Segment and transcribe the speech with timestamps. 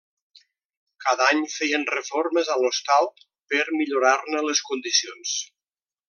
[1.07, 3.09] Cada any feien reformes a l'hostal
[3.53, 5.35] per millorar-ne les condicions.